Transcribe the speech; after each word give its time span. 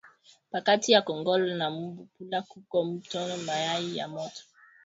Pakati 0.51 0.91
ya 0.91 1.01
kongolo 1.07 1.45
na 1.59 1.67
mbulula 1.73 2.39
kuko 2.49 2.75
mutoni 2.87 3.31
ya 3.31 3.37
mayi 3.47 3.97
ya 3.97 4.07
moto 4.13 4.43